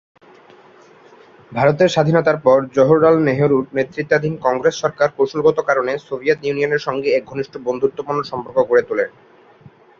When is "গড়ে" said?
8.69-8.83